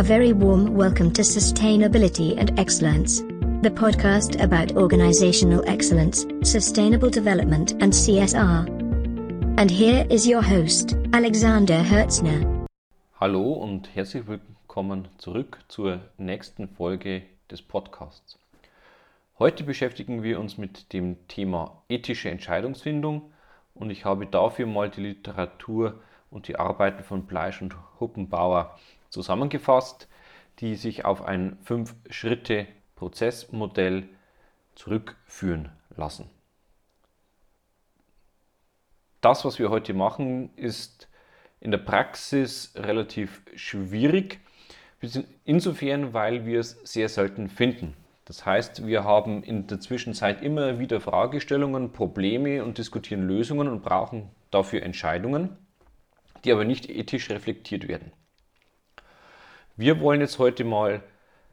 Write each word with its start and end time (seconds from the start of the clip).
A 0.00 0.02
very 0.02 0.32
warm 0.32 0.74
welcome 0.74 1.12
to 1.12 1.20
Sustainability 1.20 2.34
and 2.38 2.58
Excellence, 2.58 3.20
the 3.60 3.70
podcast 3.70 4.42
about 4.42 4.74
organizational 4.74 5.62
excellence, 5.68 6.26
sustainable 6.42 7.10
development, 7.10 7.72
and 7.82 7.92
CSR. 7.92 8.66
And 9.58 9.70
here 9.70 10.06
is 10.08 10.26
your 10.26 10.40
host, 10.40 10.96
Alexander 11.12 11.82
Hertzner. 11.82 12.66
Hallo 13.20 13.52
und 13.52 13.94
herzlich 13.94 14.26
willkommen 14.26 15.06
zurück 15.18 15.58
zur 15.68 16.00
nächsten 16.16 16.68
Folge 16.68 17.24
des 17.50 17.60
Podcasts. 17.60 18.38
Heute 19.38 19.64
beschäftigen 19.64 20.22
wir 20.22 20.40
uns 20.40 20.56
mit 20.56 20.94
dem 20.94 21.28
Thema 21.28 21.82
ethische 21.90 22.30
Entscheidungsfindung 22.30 23.34
und 23.74 23.90
ich 23.90 24.06
habe 24.06 24.24
dafür 24.24 24.64
mal 24.64 24.88
die 24.88 25.02
Literatur 25.02 26.00
und 26.30 26.48
die 26.48 26.56
Arbeiten 26.56 27.04
von 27.04 27.26
Bleisch 27.26 27.60
und 27.60 27.76
Huppenbauer 28.00 28.78
zusammengefasst, 29.10 30.08
die 30.60 30.76
sich 30.76 31.04
auf 31.04 31.22
ein 31.22 31.58
Fünf-Schritte-Prozessmodell 31.62 34.08
zurückführen 34.74 35.70
lassen. 35.96 36.30
Das, 39.20 39.44
was 39.44 39.58
wir 39.58 39.70
heute 39.70 39.92
machen, 39.92 40.54
ist 40.56 41.08
in 41.60 41.70
der 41.70 41.78
Praxis 41.78 42.72
relativ 42.74 43.42
schwierig, 43.54 44.40
insofern, 45.44 46.14
weil 46.14 46.46
wir 46.46 46.60
es 46.60 46.80
sehr 46.84 47.08
selten 47.08 47.48
finden. 47.48 47.94
Das 48.24 48.46
heißt, 48.46 48.86
wir 48.86 49.04
haben 49.04 49.42
in 49.42 49.66
der 49.66 49.80
Zwischenzeit 49.80 50.42
immer 50.42 50.78
wieder 50.78 51.00
Fragestellungen, 51.00 51.92
Probleme 51.92 52.64
und 52.64 52.78
diskutieren 52.78 53.26
Lösungen 53.26 53.68
und 53.68 53.82
brauchen 53.82 54.30
dafür 54.50 54.82
Entscheidungen, 54.82 55.56
die 56.44 56.52
aber 56.52 56.64
nicht 56.64 56.88
ethisch 56.88 57.28
reflektiert 57.28 57.88
werden. 57.88 58.12
Wir 59.80 59.98
wollen 59.98 60.20
jetzt 60.20 60.38
heute 60.38 60.62
mal 60.62 61.02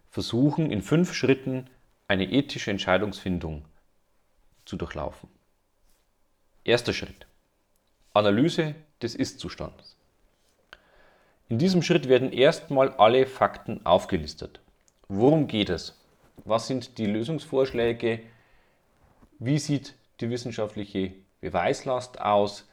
versuchen, 0.09 0.69
in 0.69 0.81
fünf 0.81 1.13
Schritten 1.13 1.69
eine 2.09 2.29
ethische 2.29 2.71
Entscheidungsfindung 2.71 3.63
zu 4.65 4.75
durchlaufen. 4.75 5.29
Erster 6.65 6.91
Schritt. 6.91 7.25
Analyse 8.13 8.75
des 9.01 9.15
Ist-Zustandes. 9.15 9.95
In 11.47 11.57
diesem 11.57 11.81
Schritt 11.81 12.09
werden 12.09 12.33
erstmal 12.33 12.89
alle 12.95 13.27
Fakten 13.27 13.85
aufgelistet. 13.85 14.59
Worum 15.07 15.47
geht 15.47 15.69
es? 15.69 15.97
Was 16.43 16.67
sind 16.67 16.97
die 16.97 17.05
Lösungsvorschläge? 17.05 18.19
Wie 19.39 19.57
sieht 19.57 19.95
die 20.19 20.29
wissenschaftliche 20.29 21.13
Beweislast 21.39 22.19
aus? 22.19 22.67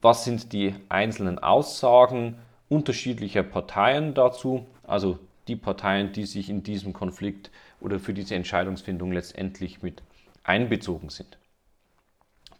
Was 0.00 0.24
sind 0.24 0.52
die 0.52 0.76
einzelnen 0.88 1.40
Aussagen? 1.40 2.38
Unterschiedlicher 2.68 3.42
Parteien 3.42 4.14
dazu, 4.14 4.66
also 4.82 5.18
die 5.48 5.56
Parteien, 5.56 6.12
die 6.12 6.26
sich 6.26 6.50
in 6.50 6.62
diesem 6.62 6.92
Konflikt 6.92 7.50
oder 7.80 7.98
für 7.98 8.12
diese 8.12 8.34
Entscheidungsfindung 8.34 9.12
letztendlich 9.12 9.82
mit 9.82 10.02
einbezogen 10.44 11.08
sind. 11.08 11.38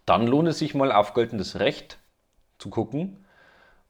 Dann 0.06 0.26
lohnt 0.26 0.48
es 0.48 0.58
sich 0.58 0.74
mal 0.74 0.90
auf 0.90 1.12
geltendes 1.12 1.60
Recht 1.60 1.98
zu 2.58 2.70
gucken 2.70 3.24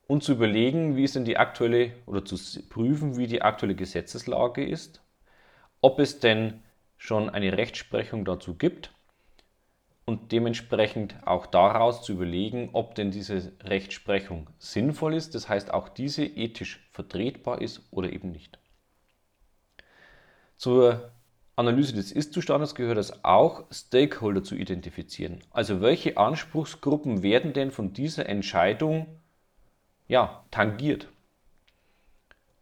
und 0.09 0.25
zu 0.25 0.33
überlegen, 0.33 0.97
wie 0.97 1.05
ist 1.05 1.15
denn 1.15 1.25
die 1.25 1.39
aktuelle 1.39 1.93
oder 2.07 2.25
zu 2.25 2.37
prüfen, 2.69 3.17
wie 3.17 3.29
die 3.29 3.43
aktuelle 3.43 3.77
Gesetzeslage 3.77 4.67
ist, 4.67 5.01
ob 5.81 6.01
es 6.01 6.19
denn 6.19 6.63
schon 6.97 7.31
eine 7.31 7.57
Rechtsprechung 7.57 8.25
dazu 8.25 8.55
gibt 8.55 8.93
und 10.09 10.33
dementsprechend 10.33 11.17
auch 11.27 11.45
daraus 11.45 12.03
zu 12.03 12.15
überlegen, 12.15 12.71
ob 12.73 12.95
denn 12.95 13.11
diese 13.11 13.53
Rechtsprechung 13.63 14.49
sinnvoll 14.57 15.13
ist, 15.13 15.35
das 15.35 15.51
heißt 15.51 15.75
auch 15.75 15.91
diese 15.91 16.25
ethisch 16.25 16.89
vertretbar 16.93 17.61
ist 17.61 17.83
oder 17.91 18.11
eben 18.11 18.33
nicht. 18.33 18.59
Zur 20.57 21.13
Analyse 21.57 21.93
des 21.93 22.11
Ist-Zustandes 22.11 22.75
gehört 22.75 22.97
es 22.97 23.23
auch, 23.23 23.65
Stakeholder 23.71 24.43
zu 24.43 24.55
identifizieren. 24.55 25.41
Also 25.51 25.83
welche 25.83 26.17
Anspruchsgruppen 26.17 27.23
werden 27.23 27.53
denn 27.53 27.71
von 27.71 27.93
dieser 27.93 28.31
Entscheidung 28.31 29.09
ja, 30.07 30.43
tangiert? 30.51 31.09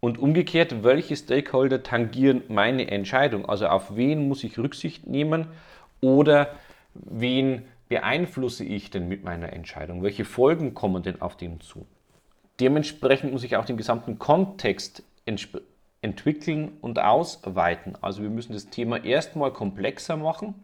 Und 0.00 0.18
umgekehrt, 0.18 0.82
welche 0.82 1.14
Stakeholder 1.14 1.84
tangieren 1.84 2.42
meine 2.48 2.90
Entscheidung? 2.90 3.46
Also 3.48 3.68
auf 3.68 3.94
wen 3.94 4.26
muss 4.26 4.42
ich 4.42 4.58
Rücksicht 4.58 5.06
nehmen 5.06 5.46
oder 6.00 6.56
wen 7.04 7.62
beeinflusse 7.88 8.64
ich 8.64 8.90
denn 8.90 9.08
mit 9.08 9.24
meiner 9.24 9.52
Entscheidung? 9.52 10.02
Welche 10.02 10.24
Folgen 10.24 10.74
kommen 10.74 11.02
denn 11.02 11.20
auf 11.22 11.36
dem 11.36 11.60
zu? 11.60 11.86
Dementsprechend 12.60 13.32
muss 13.32 13.44
ich 13.44 13.56
auch 13.56 13.64
den 13.64 13.76
gesamten 13.76 14.18
Kontext 14.18 15.02
entwickeln 16.02 16.72
und 16.80 16.98
ausweiten. 16.98 17.96
Also 18.00 18.22
wir 18.22 18.30
müssen 18.30 18.52
das 18.52 18.70
Thema 18.70 19.04
erstmal 19.04 19.52
komplexer 19.52 20.16
machen, 20.16 20.54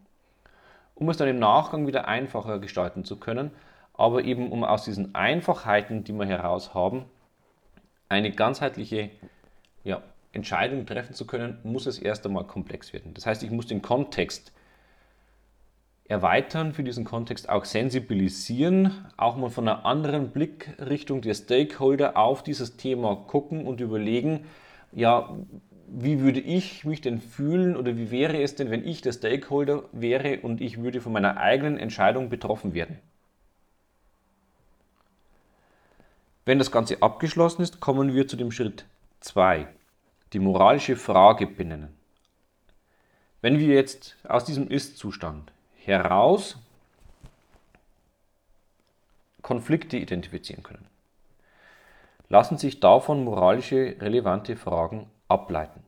um 0.94 1.08
es 1.08 1.16
dann 1.16 1.28
im 1.28 1.38
Nachgang 1.38 1.86
wieder 1.86 2.08
einfacher 2.08 2.58
gestalten 2.58 3.04
zu 3.04 3.16
können. 3.16 3.50
Aber 3.94 4.24
eben 4.24 4.50
um 4.50 4.64
aus 4.64 4.84
diesen 4.84 5.14
Einfachheiten, 5.14 6.02
die 6.04 6.12
wir 6.12 6.24
heraus 6.26 6.74
haben, 6.74 7.04
eine 8.08 8.30
ganzheitliche 8.30 9.10
ja, 9.84 10.02
Entscheidung 10.32 10.86
treffen 10.86 11.14
zu 11.14 11.26
können, 11.26 11.58
muss 11.62 11.86
es 11.86 11.98
erst 11.98 12.24
einmal 12.26 12.44
komplex 12.44 12.92
werden. 12.92 13.12
Das 13.14 13.26
heißt, 13.26 13.42
ich 13.42 13.50
muss 13.50 13.66
den 13.66 13.82
Kontext 13.82 14.52
erweitern, 16.04 16.72
für 16.72 16.82
diesen 16.82 17.04
Kontext 17.04 17.48
auch 17.48 17.64
sensibilisieren, 17.64 19.06
auch 19.16 19.36
mal 19.36 19.50
von 19.50 19.68
einer 19.68 19.84
anderen 19.86 20.30
Blickrichtung 20.30 21.22
der 21.22 21.34
Stakeholder 21.34 22.16
auf 22.16 22.42
dieses 22.42 22.76
Thema 22.76 23.16
gucken 23.16 23.66
und 23.66 23.80
überlegen, 23.80 24.46
ja, 24.92 25.34
wie 25.94 26.20
würde 26.20 26.40
ich 26.40 26.84
mich 26.84 27.00
denn 27.00 27.20
fühlen 27.20 27.76
oder 27.76 27.96
wie 27.96 28.10
wäre 28.10 28.42
es 28.42 28.54
denn, 28.54 28.70
wenn 28.70 28.86
ich 28.86 29.02
der 29.02 29.12
Stakeholder 29.12 29.84
wäre 29.92 30.40
und 30.40 30.60
ich 30.60 30.82
würde 30.82 31.00
von 31.00 31.12
meiner 31.12 31.36
eigenen 31.36 31.78
Entscheidung 31.78 32.28
betroffen 32.28 32.74
werden? 32.74 32.98
Wenn 36.44 36.58
das 36.58 36.72
Ganze 36.72 37.02
abgeschlossen 37.02 37.62
ist, 37.62 37.80
kommen 37.80 38.14
wir 38.14 38.26
zu 38.26 38.36
dem 38.36 38.50
Schritt 38.50 38.86
2, 39.20 39.68
die 40.32 40.40
moralische 40.40 40.96
Frage 40.96 41.46
benennen. 41.46 41.96
Wenn 43.42 43.58
wir 43.58 43.74
jetzt 43.74 44.16
aus 44.26 44.44
diesem 44.44 44.68
Ist-Zustand 44.68 45.51
heraus 45.84 46.56
Konflikte 49.42 49.96
identifizieren 49.96 50.62
können. 50.62 50.86
Lassen 52.28 52.56
sich 52.56 52.80
davon 52.80 53.24
moralische 53.24 53.96
relevante 54.00 54.56
Fragen 54.56 55.10
ableiten. 55.28 55.82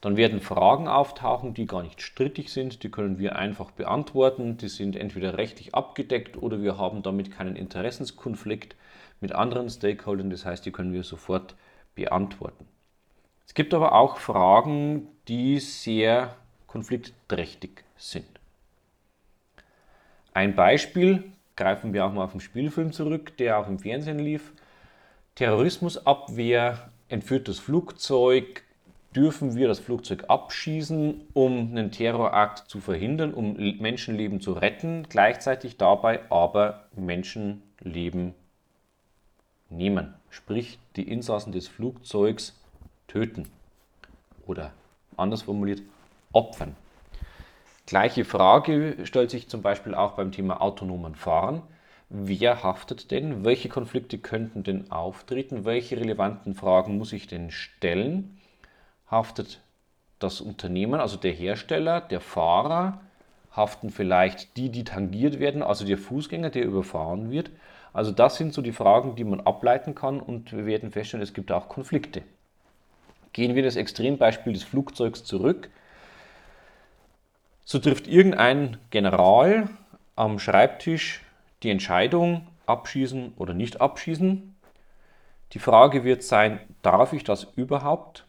Dann 0.00 0.16
werden 0.16 0.40
Fragen 0.40 0.88
auftauchen, 0.88 1.52
die 1.52 1.66
gar 1.66 1.82
nicht 1.82 2.00
strittig 2.00 2.50
sind, 2.50 2.82
die 2.82 2.90
können 2.90 3.18
wir 3.18 3.36
einfach 3.36 3.70
beantworten, 3.70 4.56
die 4.56 4.68
sind 4.68 4.96
entweder 4.96 5.36
rechtlich 5.36 5.74
abgedeckt 5.74 6.38
oder 6.38 6.62
wir 6.62 6.78
haben 6.78 7.02
damit 7.02 7.30
keinen 7.30 7.54
Interessenskonflikt 7.54 8.76
mit 9.20 9.32
anderen 9.32 9.68
Stakeholdern, 9.68 10.30
das 10.30 10.46
heißt, 10.46 10.64
die 10.64 10.72
können 10.72 10.94
wir 10.94 11.02
sofort 11.02 11.54
beantworten. 11.94 12.66
Es 13.46 13.52
gibt 13.52 13.74
aber 13.74 13.92
auch 13.92 14.16
Fragen, 14.16 15.08
die 15.28 15.58
sehr 15.58 16.34
konfliktträchtig 16.66 17.84
sind. 17.98 18.39
Ein 20.40 20.54
Beispiel, 20.54 21.24
greifen 21.54 21.92
wir 21.92 22.06
auch 22.06 22.14
mal 22.14 22.24
auf 22.24 22.30
den 22.30 22.40
Spielfilm 22.40 22.92
zurück, 22.92 23.36
der 23.36 23.58
auch 23.58 23.68
im 23.68 23.78
Fernsehen 23.78 24.18
lief. 24.18 24.54
Terrorismusabwehr, 25.34 26.88
entführtes 27.10 27.58
Flugzeug, 27.58 28.64
dürfen 29.14 29.54
wir 29.54 29.68
das 29.68 29.80
Flugzeug 29.80 30.24
abschießen, 30.28 31.28
um 31.34 31.52
einen 31.72 31.90
Terrorakt 31.90 32.70
zu 32.70 32.80
verhindern, 32.80 33.34
um 33.34 33.52
Menschenleben 33.80 34.40
zu 34.40 34.54
retten, 34.54 35.06
gleichzeitig 35.10 35.76
dabei 35.76 36.20
aber 36.30 36.86
Menschenleben 36.96 38.32
nehmen. 39.68 40.14
Sprich, 40.30 40.78
die 40.96 41.06
Insassen 41.06 41.52
des 41.52 41.68
Flugzeugs 41.68 42.58
töten 43.08 43.46
oder 44.46 44.72
anders 45.18 45.42
formuliert, 45.42 45.82
opfern. 46.32 46.76
Gleiche 47.90 48.24
Frage 48.24 48.98
stellt 49.02 49.32
sich 49.32 49.48
zum 49.48 49.62
Beispiel 49.62 49.96
auch 49.96 50.12
beim 50.12 50.30
Thema 50.30 50.62
autonomen 50.62 51.16
Fahren. 51.16 51.62
Wer 52.08 52.62
haftet 52.62 53.10
denn? 53.10 53.44
Welche 53.44 53.68
Konflikte 53.68 54.18
könnten 54.18 54.62
denn 54.62 54.92
auftreten? 54.92 55.64
Welche 55.64 55.96
relevanten 55.96 56.54
Fragen 56.54 56.98
muss 56.98 57.12
ich 57.12 57.26
denn 57.26 57.50
stellen? 57.50 58.38
Haftet 59.10 59.60
das 60.20 60.40
Unternehmen, 60.40 61.00
also 61.00 61.16
der 61.16 61.32
Hersteller, 61.32 62.00
der 62.00 62.20
Fahrer? 62.20 63.00
Haften 63.50 63.90
vielleicht 63.90 64.56
die, 64.56 64.68
die 64.68 64.84
tangiert 64.84 65.40
werden, 65.40 65.60
also 65.60 65.84
der 65.84 65.98
Fußgänger, 65.98 66.50
der 66.50 66.66
überfahren 66.66 67.32
wird? 67.32 67.50
Also 67.92 68.12
das 68.12 68.36
sind 68.36 68.54
so 68.54 68.62
die 68.62 68.70
Fragen, 68.70 69.16
die 69.16 69.24
man 69.24 69.40
ableiten 69.40 69.96
kann 69.96 70.20
und 70.20 70.52
wir 70.52 70.64
werden 70.64 70.92
feststellen, 70.92 71.24
es 71.24 71.34
gibt 71.34 71.50
auch 71.50 71.68
Konflikte. 71.68 72.22
Gehen 73.32 73.56
wir 73.56 73.64
das 73.64 73.74
Extrembeispiel 73.74 74.52
des 74.52 74.62
Flugzeugs 74.62 75.24
zurück. 75.24 75.70
So 77.70 77.78
trifft 77.78 78.08
irgendein 78.08 78.78
General 78.90 79.70
am 80.16 80.40
Schreibtisch 80.40 81.22
die 81.62 81.70
Entscheidung, 81.70 82.48
abschießen 82.66 83.34
oder 83.36 83.54
nicht 83.54 83.80
abschießen. 83.80 84.56
Die 85.52 85.58
Frage 85.60 86.02
wird 86.02 86.24
sein, 86.24 86.58
darf 86.82 87.12
ich 87.12 87.22
das 87.22 87.46
überhaupt? 87.54 88.24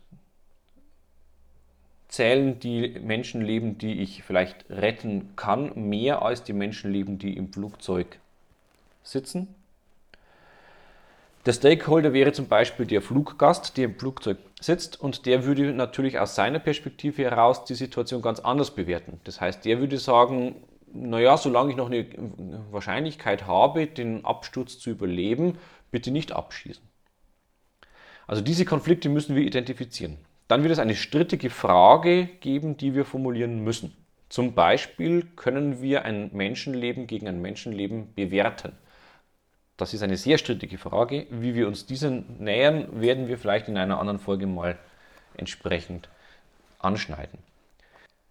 Zählen 2.08 2.60
die 2.60 3.00
Menschenleben, 3.00 3.80
die 3.80 4.04
ich 4.04 4.22
vielleicht 4.22 4.70
retten 4.70 5.36
kann, 5.36 5.72
mehr 5.90 6.22
als 6.22 6.44
die 6.44 6.54
Menschenleben, 6.54 7.18
die 7.18 7.36
im 7.36 7.52
Flugzeug 7.52 8.20
sitzen? 9.02 9.48
Der 11.46 11.54
Stakeholder 11.54 12.14
wäre 12.14 12.34
zum 12.34 12.48
Beispiel 12.48 12.86
der 12.86 13.02
Fluggast, 13.02 13.76
der 13.76 13.86
im 13.86 13.96
Flugzeug 13.98 14.38
sitzt 14.60 15.02
und 15.02 15.26
der 15.26 15.44
würde 15.44 15.74
natürlich 15.74 16.20
aus 16.20 16.36
seiner 16.36 16.60
Perspektive 16.60 17.24
heraus 17.24 17.66
die 17.66 17.74
Situation 17.74 18.22
ganz 18.22 18.40
anders 18.40 18.76
bewerten. 18.76 19.20
Das 19.24 19.42
heißt, 19.42 19.66
der 19.66 19.80
würde 19.80 19.98
sagen, 19.98 20.56
naja, 20.94 21.38
solange 21.38 21.72
ich 21.72 21.78
noch 21.78 21.88
eine 21.88 22.06
Wahrscheinlichkeit 22.70 23.48
habe, 23.48 23.88
den 23.88 24.24
Absturz 24.24 24.78
zu 24.78 24.92
überleben, 24.92 25.58
bitte 25.90 26.12
nicht 26.12 26.32
abschießen. 26.32 26.84
Also 28.28 28.44
diese 28.44 28.66
Konflikte 28.66 29.10
müssen 29.10 29.36
wir 29.36 29.44
identifizieren. 29.44 30.18
Dann 30.48 30.62
wird 30.62 30.74
es 30.74 30.80
eine 30.80 30.96
strittige 30.96 31.50
Frage 31.50 32.28
geben, 32.40 32.78
die 32.78 32.94
wir 32.94 33.04
formulieren 33.06 33.64
müssen. 33.64 33.96
Zum 34.30 34.54
Beispiel 34.54 35.24
können 35.36 35.82
wir 35.82 36.06
ein 36.06 36.30
Menschenleben 36.34 37.08
gegen 37.08 37.28
ein 37.28 37.42
Menschenleben 37.42 38.14
bewerten. 38.14 38.74
Das 39.82 39.96
ist 39.96 40.04
eine 40.04 40.16
sehr 40.16 40.38
strittige 40.38 40.78
Frage. 40.78 41.26
Wie 41.32 41.56
wir 41.56 41.68
uns 41.68 41.88
diesen 41.88 42.38
nähern, 42.38 43.02
werden 43.02 43.28
wir 43.28 43.40
vielleicht 43.40 43.68
in 43.68 43.78
einer 43.78 44.00
anderen 44.00 44.20
Folge 44.20 44.46
mal 44.46 44.78
entsprechend 45.34 46.08
anschneiden. 46.78 47.40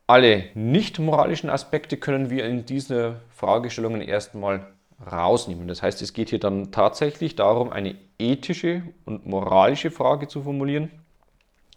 Alle 0.06 0.44
nicht 0.54 1.00
moralischen 1.00 1.50
Aspekte 1.50 1.96
können 1.96 2.30
wir 2.30 2.44
in 2.44 2.66
diesen 2.66 3.16
Fragestellungen 3.34 4.00
erstmal 4.00 4.64
rausnehmen. 5.10 5.66
Das 5.66 5.82
heißt, 5.82 6.00
es 6.02 6.12
geht 6.12 6.30
hier 6.30 6.38
dann 6.38 6.70
tatsächlich 6.70 7.34
darum, 7.34 7.72
eine 7.72 7.96
ethische 8.20 8.84
und 9.04 9.26
moralische 9.26 9.90
Frage 9.90 10.28
zu 10.28 10.44
formulieren. 10.44 10.92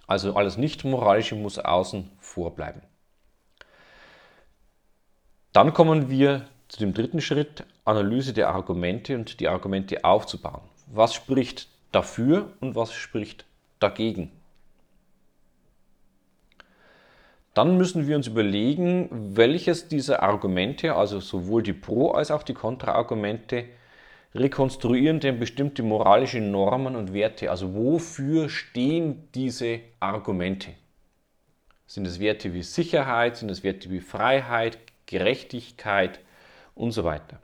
Also 0.05 0.35
alles 0.35 0.55
Nicht-Moralische 0.55 1.33
muss 1.33 1.57
außen 1.57 2.11
vor 2.19 2.53
bleiben. 2.53 2.83
Dann 5.51 5.73
kommen 5.73 6.11
wir 6.11 6.45
zu 6.67 6.77
dem 6.77 6.93
dritten 6.93 7.21
Schritt, 7.21 7.65
Analyse 7.85 8.33
der 8.33 8.49
Argumente 8.49 9.15
und 9.15 9.39
die 9.39 9.47
Argumente 9.47 10.03
aufzubauen. 10.05 10.61
Was 10.87 11.13
spricht 11.13 11.67
dafür 11.91 12.53
und 12.61 12.75
was 12.75 12.93
spricht 12.93 13.45
dagegen? 13.79 14.31
Dann 17.53 17.77
müssen 17.77 18.07
wir 18.07 18.15
uns 18.15 18.27
überlegen, 18.27 19.09
welches 19.35 19.87
dieser 19.87 20.23
Argumente, 20.23 20.95
also 20.95 21.19
sowohl 21.19 21.61
die 21.61 21.73
Pro- 21.73 22.11
als 22.11 22.31
auch 22.31 22.41
die 22.41 22.55
Kontraargumente, 22.55 23.65
rekonstruieren 24.33 25.19
denn 25.19 25.39
bestimmte 25.39 25.83
moralische 25.83 26.39
Normen 26.39 26.95
und 26.95 27.13
Werte. 27.13 27.51
Also 27.51 27.75
wofür 27.75 28.49
stehen 28.49 29.27
diese 29.35 29.81
Argumente? 29.99 30.71
Sind 31.85 32.07
es 32.07 32.19
Werte 32.19 32.55
wie 32.55 32.63
Sicherheit, 32.63 33.37
sind 33.37 33.51
es 33.51 33.63
Werte 33.63 33.91
wie 33.91 33.99
Freiheit, 33.99 34.79
Gerechtigkeit 35.05 36.21
und 36.73 36.91
so 36.91 37.03
weiter. 37.03 37.39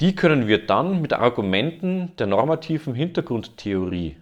Die 0.00 0.16
können 0.16 0.48
wir 0.48 0.66
dann 0.66 1.02
mit 1.02 1.12
Argumenten 1.12 2.16
der 2.16 2.26
normativen 2.26 2.94
Hintergrundtheorie 2.94 4.16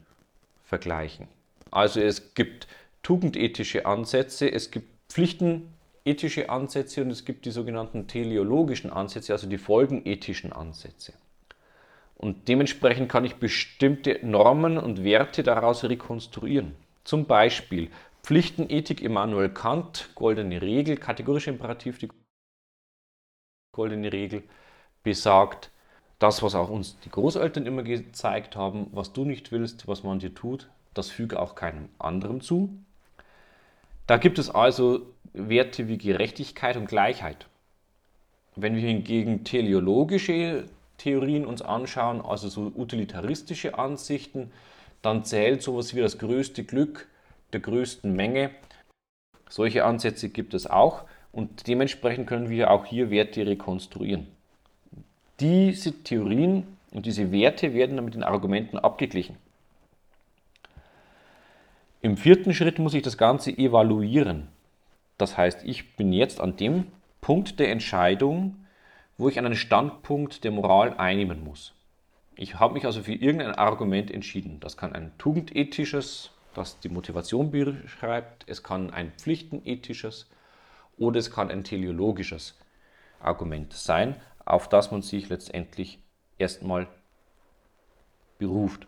vergleichen. 0.65 1.29
Also 1.71 2.01
es 2.01 2.35
gibt 2.35 2.67
tugendethische 3.03 3.87
Ansätze, 3.87 4.53
es 4.53 4.71
gibt 4.71 4.89
pflichtenethische 5.09 6.51
Ansätze 6.51 7.03
und 7.03 7.11
es 7.11 7.25
gibt 7.25 7.47
die 7.47 7.51
sogenannten 7.51 8.07
teleologischen 8.07 8.93
Ansätze, 8.93 9.33
also 9.33 9.49
die 9.49 9.57
folgenethischen 9.57 10.53
Ansätze. 10.53 11.15
Und 12.17 12.49
dementsprechend 12.49 13.09
kann 13.11 13.25
ich 13.25 13.37
bestimmte 13.37 14.21
Normen 14.23 14.77
und 14.77 15.03
Werte 15.03 15.43
daraus 15.43 15.85
rekonstruieren. 15.85 16.75
Zum 17.03 17.25
Beispiel 17.25 17.91
Pflichtenethik 18.23 19.01
Immanuel 19.01 19.49
Kant, 19.49 20.11
goldene 20.15 20.61
Regel, 20.61 20.99
kategorische 20.99 21.51
Imperativ, 21.51 21.99
die 21.99 22.09
goldene 23.73 24.13
Regel 24.13 24.45
besagt, 25.03 25.71
das, 26.19 26.43
was 26.43 26.55
auch 26.55 26.69
uns 26.69 26.99
die 27.01 27.11
Großeltern 27.11 27.67
immer 27.67 27.83
gezeigt 27.83 28.55
haben, 28.55 28.87
was 28.93 29.13
du 29.13 29.25
nicht 29.25 29.51
willst, 29.51 29.89
was 29.89 30.05
man 30.05 30.21
dir 30.21 30.35
tut, 30.35 30.69
das 30.95 31.11
füge 31.11 31.41
auch 31.41 31.55
keinem 31.57 31.89
anderen 31.99 32.41
zu. 32.41 32.71
Da 34.07 34.19
gibt 34.19 34.39
es 34.39 34.49
also 34.51 35.07
Werte 35.33 35.89
wie 35.89 35.99
Gerechtigkeit 35.99 36.77
und 36.77 36.87
Gleichheit. 36.87 37.47
Wenn 38.55 38.77
wir 38.77 38.83
hingegen 38.83 39.45
teleologische 39.45 40.69
Theorien 40.99 41.47
uns 41.47 41.63
anschauen, 41.63 42.21
also 42.21 42.49
so 42.49 42.71
utilitaristische 42.77 43.79
Ansichten, 43.79 44.53
dann 45.01 45.25
zählt 45.25 45.63
sowas 45.63 45.95
wie 45.95 46.01
das 46.01 46.19
größte 46.19 46.63
Glück 46.63 47.09
der 47.53 47.61
größten 47.61 48.15
Menge. 48.15 48.51
Solche 49.49 49.85
Ansätze 49.85 50.29
gibt 50.29 50.55
es 50.55 50.69
auch 50.69 51.05
und 51.33 51.67
dementsprechend 51.67 52.29
können 52.29 52.51
wir 52.51 52.71
auch 52.71 52.85
hier 52.85 53.11
Werte 53.11 53.45
rekonstruieren. 53.45 54.29
Diese 55.43 55.91
Theorien 56.05 56.69
und 56.93 57.05
diese 57.05 57.33
Werte 57.33 57.75
werden 57.75 57.97
dann 57.97 58.05
mit 58.05 58.15
den 58.15 58.23
Argumenten 58.23 58.79
abgeglichen. 58.79 59.35
Im 62.01 62.17
vierten 62.17 62.55
Schritt 62.55 62.79
muss 62.79 62.95
ich 62.95 63.03
das 63.03 63.19
Ganze 63.19 63.51
evaluieren. 63.51 64.47
Das 65.19 65.37
heißt, 65.37 65.65
ich 65.65 65.97
bin 65.97 66.13
jetzt 66.13 66.41
an 66.41 66.57
dem 66.57 66.87
Punkt 67.21 67.59
der 67.59 67.73
Entscheidung, 67.73 68.55
wo 69.19 69.29
ich 69.29 69.37
einen 69.37 69.57
Standpunkt 69.57 70.45
der 70.45 70.53
Moral 70.53 70.95
einnehmen 70.97 71.43
muss. 71.43 71.75
Ich 72.37 72.61
habe 72.61 72.75
mich 72.75 72.85
also 72.87 73.03
für 73.03 73.13
irgendein 73.13 73.57
Argument 73.57 74.13
entschieden. 74.13 74.61
Das 74.61 74.77
kann 74.77 74.93
ein 74.93 75.11
tugendethisches, 75.19 76.31
das 76.55 76.79
die 76.79 76.89
Motivation 76.89 77.51
beschreibt, 77.51 78.45
es 78.49 78.63
kann 78.63 78.93
ein 78.93 79.11
pflichtenethisches 79.11 80.31
oder 80.99 81.19
es 81.19 81.33
kann 81.33 81.51
ein 81.51 81.65
teleologisches 81.65 82.57
Argument 83.21 83.73
sein, 83.73 84.17
auf 84.45 84.69
das 84.69 84.91
man 84.91 85.03
sich 85.03 85.29
letztendlich 85.29 85.99
erstmal 86.39 86.89
beruft. 88.39 88.87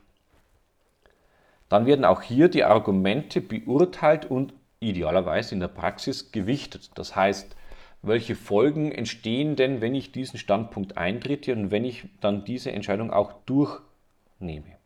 Dann 1.68 1.86
werden 1.86 2.04
auch 2.04 2.22
hier 2.22 2.48
die 2.48 2.64
Argumente 2.64 3.40
beurteilt 3.40 4.26
und 4.26 4.52
idealerweise 4.80 5.54
in 5.54 5.60
der 5.60 5.68
Praxis 5.68 6.30
gewichtet. 6.30 6.90
Das 6.94 7.16
heißt, 7.16 7.56
welche 8.02 8.36
Folgen 8.36 8.92
entstehen 8.92 9.56
denn, 9.56 9.80
wenn 9.80 9.94
ich 9.94 10.12
diesen 10.12 10.38
Standpunkt 10.38 10.98
eintrete 10.98 11.52
und 11.52 11.70
wenn 11.70 11.84
ich 11.84 12.04
dann 12.20 12.44
diese 12.44 12.70
Entscheidung 12.70 13.10
auch 13.10 13.32
durchnehme. 13.46 14.76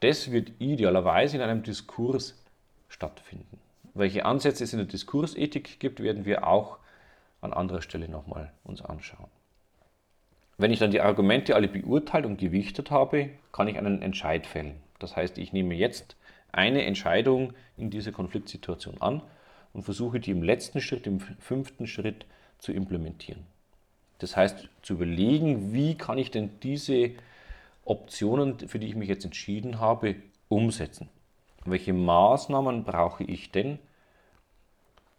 Das 0.00 0.30
wird 0.32 0.52
idealerweise 0.58 1.36
in 1.36 1.42
einem 1.42 1.62
Diskurs 1.62 2.42
stattfinden. 2.88 3.58
Welche 3.94 4.24
Ansätze 4.24 4.64
es 4.64 4.72
in 4.72 4.80
der 4.80 4.88
Diskursethik 4.88 5.78
gibt, 5.80 6.00
werden 6.00 6.24
wir 6.24 6.46
auch 6.46 6.78
an 7.42 7.52
anderer 7.52 7.82
Stelle 7.82 8.08
nochmal 8.08 8.52
uns 8.64 8.80
anschauen. 8.80 9.28
Wenn 10.56 10.72
ich 10.72 10.78
dann 10.78 10.90
die 10.90 11.00
Argumente 11.00 11.54
alle 11.54 11.68
beurteilt 11.68 12.24
und 12.24 12.38
gewichtet 12.38 12.90
habe, 12.90 13.30
kann 13.52 13.68
ich 13.68 13.76
einen 13.76 14.00
Entscheid 14.00 14.46
fällen. 14.46 14.76
Das 14.98 15.16
heißt, 15.16 15.38
ich 15.38 15.52
nehme 15.52 15.74
jetzt 15.74 16.16
eine 16.52 16.84
Entscheidung 16.84 17.52
in 17.76 17.90
dieser 17.90 18.12
Konfliktsituation 18.12 19.00
an 19.00 19.22
und 19.72 19.82
versuche 19.82 20.20
die 20.20 20.30
im 20.30 20.42
letzten 20.42 20.80
Schritt, 20.80 21.06
im 21.06 21.20
fünften 21.20 21.86
Schritt 21.86 22.26
zu 22.58 22.72
implementieren. 22.72 23.44
Das 24.18 24.36
heißt, 24.36 24.68
zu 24.82 24.92
überlegen, 24.92 25.72
wie 25.72 25.96
kann 25.96 26.18
ich 26.18 26.30
denn 26.30 26.50
diese 26.62 27.10
Optionen, 27.84 28.58
für 28.68 28.78
die 28.78 28.86
ich 28.86 28.94
mich 28.94 29.08
jetzt 29.08 29.24
entschieden 29.24 29.80
habe, 29.80 30.14
umsetzen. 30.48 31.08
Welche 31.64 31.92
Maßnahmen 31.92 32.84
brauche 32.84 33.24
ich 33.24 33.50
denn, 33.50 33.78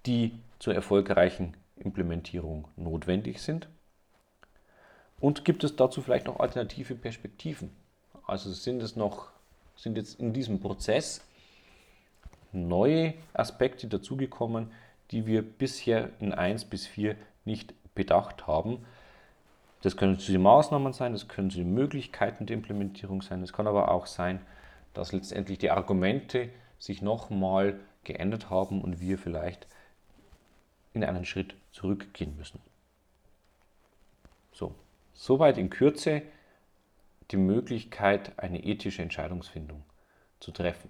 die 0.06 0.32
zur 0.60 0.74
erfolgreichen 0.74 1.56
Implementierung 1.75 2.68
notwendig 2.75 3.42
sind? 3.42 3.68
Und 5.20 5.46
gibt 5.46 5.63
es 5.63 5.75
dazu 5.75 6.01
vielleicht 6.01 6.27
noch 6.27 6.39
alternative 6.39 6.96
Perspektiven? 6.96 7.72
Also 8.25 8.51
sind 8.51 8.82
es 8.82 8.96
noch 8.96 9.34
sind 9.75 9.98
jetzt 9.98 10.20
in 10.20 10.34
diesem 10.34 10.60
Prozess 10.60 11.25
neue 12.51 13.15
Aspekte 13.34 13.88
dazugekommen, 13.88 14.72
die 15.12 15.25
wir 15.25 15.42
bisher 15.42 16.10
in 16.20 16.34
1 16.34 16.65
bis 16.65 16.86
4 16.88 17.15
nicht 17.46 17.74
bedacht 17.96 18.48
haben. 18.48 18.86
Das 19.82 19.98
können 19.98 20.18
die 20.18 20.38
Maßnahmen 20.38 20.94
sein, 20.94 21.13
das 21.13 21.27
können 21.27 21.50
die 21.50 21.63
Möglichkeiten 21.63 22.46
der 22.46 22.56
Implementierung 22.56 23.22
sein, 23.22 23.44
es 23.44 23.53
kann 23.53 23.68
aber 23.68 23.92
auch 23.92 24.06
sein, 24.06 24.39
dass 24.94 25.12
letztendlich 25.12 25.58
die 25.58 25.72
Argumente 25.72 26.50
sich 26.80 27.01
nochmal 27.01 27.80
geändert 28.03 28.50
haben 28.50 28.82
und 28.82 29.00
wir 29.00 29.18
vielleicht 29.18 29.68
in 30.93 31.03
einen 31.03 31.25
Schritt 31.25 31.55
zurückgehen 31.71 32.35
müssen. 32.38 32.59
So, 34.51 34.75
soweit 35.13 35.57
in 35.57 35.69
Kürze 35.69 36.21
die 37.31 37.38
Möglichkeit, 37.38 38.38
eine 38.38 38.63
ethische 38.63 39.01
Entscheidungsfindung 39.01 39.83
zu 40.39 40.51
treffen. 40.51 40.89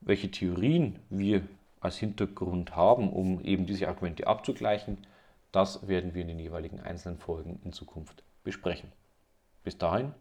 Welche 0.00 0.30
Theorien 0.30 0.98
wir 1.10 1.42
als 1.80 1.96
Hintergrund 1.98 2.76
haben, 2.76 3.12
um 3.12 3.40
eben 3.42 3.66
diese 3.66 3.88
Argumente 3.88 4.26
abzugleichen, 4.26 4.98
das 5.50 5.86
werden 5.88 6.14
wir 6.14 6.22
in 6.22 6.28
den 6.28 6.38
jeweiligen 6.38 6.80
einzelnen 6.80 7.18
Folgen 7.18 7.60
in 7.64 7.72
Zukunft 7.72 8.22
besprechen. 8.44 8.90
Bis 9.64 9.76
dahin, 9.78 10.12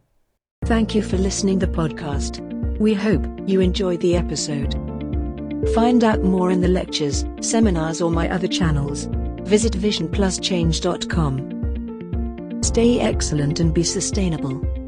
Thank 0.65 0.93
you 0.93 1.01
for 1.01 1.17
listening 1.17 1.59
the 1.59 1.67
podcast. 1.67 2.41
We 2.79 2.93
hope 2.93 3.27
you 3.47 3.61
enjoyed 3.61 3.99
the 4.01 4.15
episode. 4.15 4.90
Find 5.73 6.03
out 6.03 6.23
more 6.23 6.51
in 6.51 6.61
the 6.61 6.67
lectures, 6.67 7.25
seminars 7.39 8.01
or 8.01 8.11
my 8.11 8.29
other 8.29 8.47
channels. 8.47 9.07
Visit 9.43 9.73
visionpluschange.com. 9.73 12.59
Stay 12.63 12.99
excellent 12.99 13.59
and 13.59 13.73
be 13.73 13.83
sustainable. 13.83 14.80